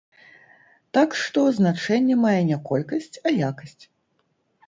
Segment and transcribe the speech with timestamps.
[0.97, 3.83] Так што, значэнне мае не колькасць, а якасць.